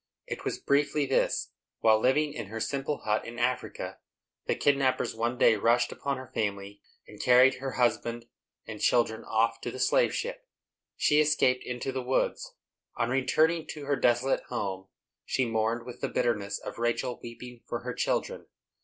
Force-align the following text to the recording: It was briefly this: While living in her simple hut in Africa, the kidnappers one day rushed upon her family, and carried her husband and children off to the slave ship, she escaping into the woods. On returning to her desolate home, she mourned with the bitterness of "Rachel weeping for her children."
It 0.25 0.43
was 0.43 0.57
briefly 0.57 1.05
this: 1.05 1.51
While 1.81 1.99
living 1.99 2.33
in 2.33 2.47
her 2.47 2.59
simple 2.59 3.01
hut 3.03 3.23
in 3.23 3.37
Africa, 3.37 3.99
the 4.47 4.55
kidnappers 4.55 5.13
one 5.13 5.37
day 5.37 5.55
rushed 5.57 5.91
upon 5.91 6.17
her 6.17 6.31
family, 6.33 6.81
and 7.07 7.21
carried 7.21 7.59
her 7.59 7.73
husband 7.73 8.25
and 8.65 8.81
children 8.81 9.23
off 9.23 9.61
to 9.61 9.69
the 9.69 9.77
slave 9.77 10.15
ship, 10.15 10.47
she 10.97 11.21
escaping 11.21 11.67
into 11.67 11.91
the 11.91 12.01
woods. 12.01 12.55
On 12.97 13.09
returning 13.11 13.67
to 13.73 13.85
her 13.85 13.95
desolate 13.95 14.41
home, 14.45 14.87
she 15.23 15.45
mourned 15.45 15.85
with 15.85 16.01
the 16.01 16.09
bitterness 16.09 16.57
of 16.57 16.79
"Rachel 16.79 17.19
weeping 17.21 17.61
for 17.67 17.81
her 17.81 17.93
children." 17.93 18.47